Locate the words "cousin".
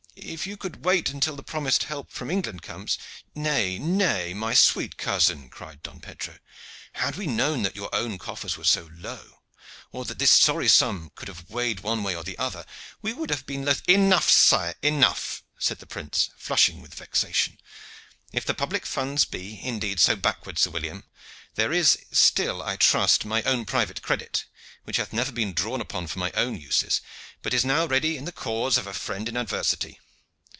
4.97-5.49